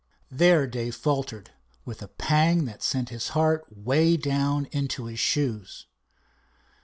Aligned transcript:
There 0.31 0.65
Dave 0.65 0.95
faltered, 0.95 1.51
with 1.85 2.01
a 2.01 2.07
pang 2.07 2.65
that 2.65 2.81
sent 2.81 3.09
his 3.09 3.27
heart 3.37 3.65
way 3.69 4.17
down 4.17 4.65
into 4.71 5.05
his 5.05 5.19
shoes. 5.19 5.85